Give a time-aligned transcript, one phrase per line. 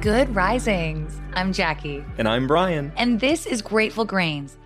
[0.00, 1.20] Good risings.
[1.34, 2.02] I'm Jackie.
[2.16, 2.90] And I'm Brian.
[2.96, 4.56] And this is Grateful Grains.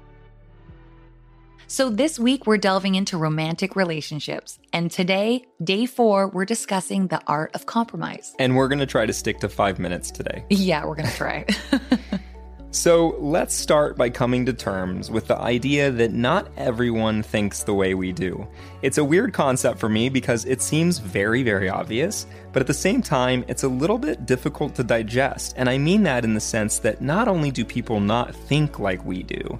[1.66, 4.60] So, this week we're delving into romantic relationships.
[4.72, 8.32] And today, day four, we're discussing the art of compromise.
[8.38, 10.44] And we're going to try to stick to five minutes today.
[10.50, 11.46] Yeah, we're going to try.
[12.74, 17.72] So let's start by coming to terms with the idea that not everyone thinks the
[17.72, 18.48] way we do.
[18.82, 22.74] It's a weird concept for me because it seems very, very obvious, but at the
[22.74, 25.54] same time, it's a little bit difficult to digest.
[25.56, 29.04] And I mean that in the sense that not only do people not think like
[29.04, 29.56] we do,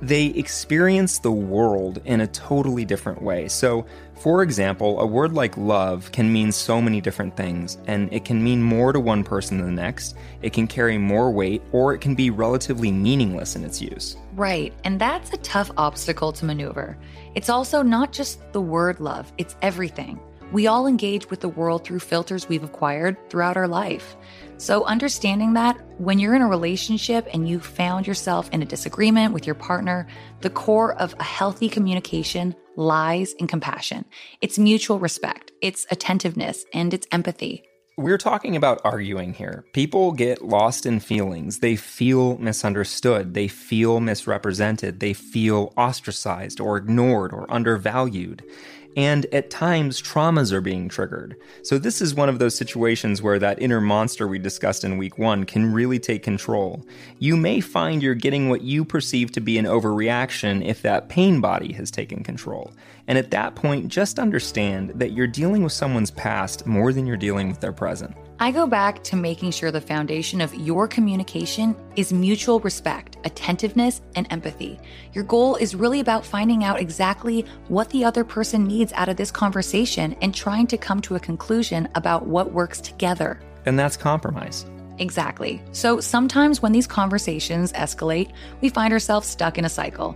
[0.00, 3.48] they experience the world in a totally different way.
[3.48, 3.84] So,
[4.16, 8.42] for example, a word like love can mean so many different things, and it can
[8.42, 10.16] mean more to one person than the next.
[10.40, 14.16] It can carry more weight, or it can be relatively meaningless in its use.
[14.34, 16.96] Right, and that's a tough obstacle to maneuver.
[17.34, 20.18] It's also not just the word love, it's everything.
[20.52, 24.16] We all engage with the world through filters we've acquired throughout our life.
[24.58, 29.34] So, understanding that when you're in a relationship and you found yourself in a disagreement
[29.34, 30.06] with your partner,
[30.40, 34.04] the core of a healthy communication lies and compassion.
[34.40, 37.64] It's mutual respect, it's attentiveness, and it's empathy.
[37.98, 39.64] We're talking about arguing here.
[39.72, 41.60] People get lost in feelings.
[41.60, 43.32] They feel misunderstood.
[43.32, 45.00] They feel misrepresented.
[45.00, 48.44] They feel ostracized or ignored or undervalued
[48.96, 51.36] and at times traumas are being triggered.
[51.62, 55.18] So, this is one of those situations where that inner monster we discussed in week
[55.18, 56.84] one can really take control.
[57.18, 61.40] You may find you're getting what you perceive to be an overreaction if that pain
[61.40, 62.72] body has taken control.
[63.06, 67.16] And at that point, just understand that you're dealing with someone's past more than you're
[67.16, 68.16] dealing with their present.
[68.38, 74.02] I go back to making sure the foundation of your communication is mutual respect, attentiveness,
[74.14, 74.78] and empathy.
[75.14, 79.16] Your goal is really about finding out exactly what the other person needs out of
[79.16, 83.40] this conversation and trying to come to a conclusion about what works together.
[83.64, 84.66] And that's compromise.
[84.98, 85.62] Exactly.
[85.72, 90.14] So sometimes when these conversations escalate, we find ourselves stuck in a cycle.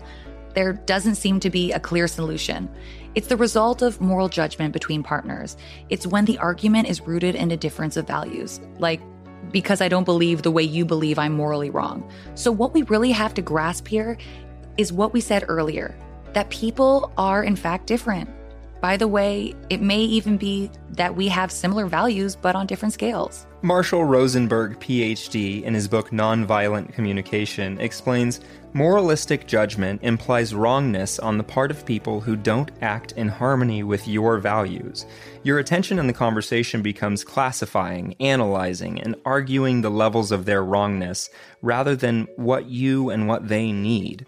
[0.55, 2.69] There doesn't seem to be a clear solution.
[3.15, 5.57] It's the result of moral judgment between partners.
[5.89, 9.01] It's when the argument is rooted in a difference of values, like
[9.51, 12.09] because I don't believe the way you believe I'm morally wrong.
[12.35, 14.17] So, what we really have to grasp here
[14.77, 15.95] is what we said earlier
[16.33, 18.31] that people are, in fact, different.
[18.81, 22.95] By the way, it may even be that we have similar values but on different
[22.95, 23.47] scales.
[23.63, 28.41] Marshall Rosenberg, PhD, in his book Nonviolent Communication, explains
[28.73, 34.09] moralistic judgment implies wrongness on the part of people who don't act in harmony with
[34.09, 35.05] your values.
[35.43, 41.29] Your attention in the conversation becomes classifying, analyzing, and arguing the levels of their wrongness
[41.61, 44.27] rather than what you and what they need.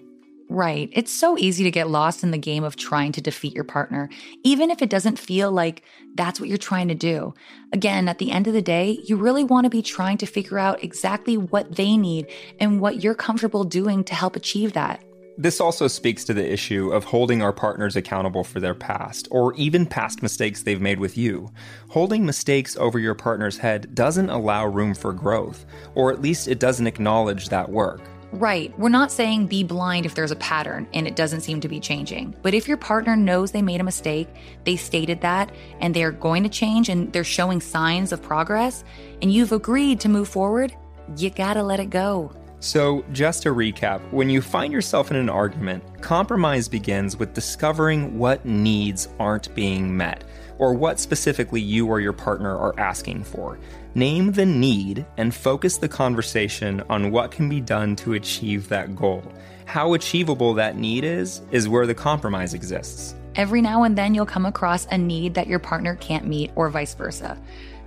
[0.52, 0.90] Right.
[0.92, 4.10] It's so easy to get lost in the game of trying to defeat your partner,
[4.42, 5.82] even if it doesn't feel like
[6.14, 7.32] that's what you're trying to do.
[7.72, 10.58] Again, at the end of the day, you really want to be trying to figure
[10.58, 12.26] out exactly what they need
[12.60, 15.02] and what you're comfortable doing to help achieve that.
[15.38, 19.54] This also speaks to the issue of holding our partners accountable for their past, or
[19.54, 21.50] even past mistakes they've made with you.
[21.88, 25.64] Holding mistakes over your partner's head doesn't allow room for growth,
[25.94, 28.02] or at least it doesn't acknowledge that work.
[28.32, 28.76] Right.
[28.78, 31.78] We're not saying be blind if there's a pattern and it doesn't seem to be
[31.80, 32.34] changing.
[32.40, 34.26] But if your partner knows they made a mistake,
[34.64, 38.84] they stated that, and they're going to change and they're showing signs of progress,
[39.20, 40.74] and you've agreed to move forward,
[41.16, 42.32] you gotta let it go.
[42.60, 48.18] So, just to recap, when you find yourself in an argument, compromise begins with discovering
[48.18, 50.22] what needs aren't being met,
[50.58, 53.58] or what specifically you or your partner are asking for.
[53.94, 58.96] Name the need and focus the conversation on what can be done to achieve that
[58.96, 59.22] goal.
[59.66, 63.14] How achievable that need is, is where the compromise exists.
[63.34, 66.68] Every now and then you'll come across a need that your partner can't meet, or
[66.68, 67.38] vice versa.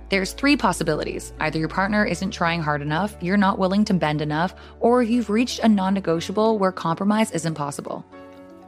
[0.08, 1.32] There's three possibilities.
[1.40, 5.30] Either your partner isn't trying hard enough, you're not willing to bend enough, or you've
[5.30, 8.04] reached a non negotiable where compromise isn't possible.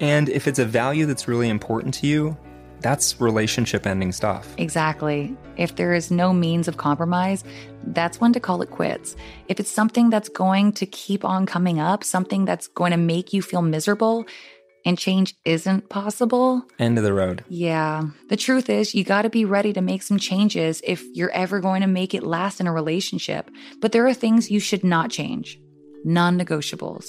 [0.00, 2.36] And if it's a value that's really important to you,
[2.80, 4.54] that's relationship ending stuff.
[4.58, 5.36] Exactly.
[5.56, 7.44] If there is no means of compromise,
[7.88, 9.16] that's when to call it quits.
[9.48, 13.32] If it's something that's going to keep on coming up, something that's going to make
[13.32, 14.26] you feel miserable,
[14.84, 17.44] and change isn't possible, End of the road.
[17.48, 18.04] yeah.
[18.30, 21.60] The truth is, you got to be ready to make some changes if you're ever
[21.60, 23.50] going to make it last in a relationship.
[23.80, 25.58] But there are things you should not change
[26.04, 27.06] non negotiables.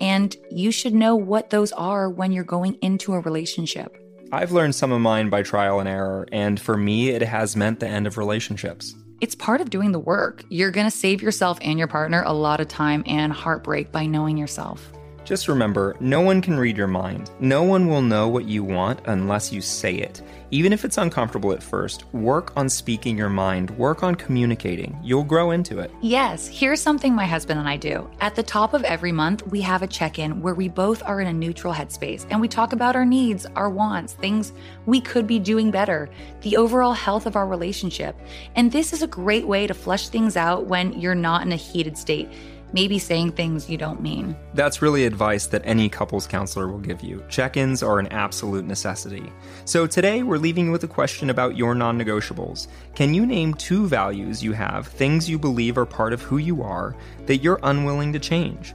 [0.00, 3.96] And you should know what those are when you're going into a relationship.
[4.34, 7.80] I've learned some of mine by trial and error, and for me, it has meant
[7.80, 8.94] the end of relationships.
[9.20, 10.42] It's part of doing the work.
[10.48, 14.06] You're going to save yourself and your partner a lot of time and heartbreak by
[14.06, 14.90] knowing yourself.
[15.24, 17.30] Just remember, no one can read your mind.
[17.38, 20.20] No one will know what you want unless you say it.
[20.50, 24.98] Even if it's uncomfortable at first, work on speaking your mind, work on communicating.
[25.02, 25.90] You'll grow into it.
[26.02, 28.10] Yes, here's something my husband and I do.
[28.20, 31.20] At the top of every month, we have a check in where we both are
[31.20, 34.52] in a neutral headspace and we talk about our needs, our wants, things
[34.84, 36.10] we could be doing better,
[36.42, 38.18] the overall health of our relationship.
[38.56, 41.56] And this is a great way to flush things out when you're not in a
[41.56, 42.28] heated state,
[42.72, 44.36] maybe saying things you don't mean.
[44.54, 47.24] That's really advice that any couples counselor will give you.
[47.28, 49.32] Check ins are an absolute necessity.
[49.64, 52.68] So today, we're leaving you with a question about your non negotiables.
[52.94, 56.62] Can you name two values you have, things you believe are part of who you
[56.62, 56.96] are,
[57.26, 58.74] that you're unwilling to change?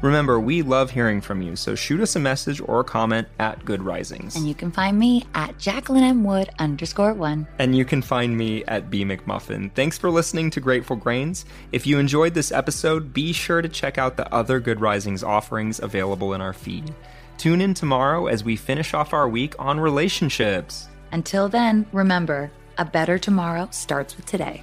[0.00, 3.64] Remember, we love hearing from you, so shoot us a message or a comment at
[3.64, 4.36] Good Risings.
[4.36, 6.22] And you can find me at Jacqueline M.
[6.22, 7.48] Wood underscore one.
[7.58, 9.72] And you can find me at B McMuffin.
[9.72, 11.44] Thanks for listening to Grateful Grains.
[11.72, 15.80] If you enjoyed this episode, be sure to check out the other Good Risings offerings
[15.80, 16.94] available in our feed.
[17.36, 20.88] Tune in tomorrow as we finish off our week on relationships.
[21.10, 24.62] Until then, remember, a better tomorrow starts with today.